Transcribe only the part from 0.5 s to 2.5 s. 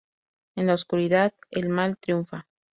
En la oscuridad, el mal triunfa.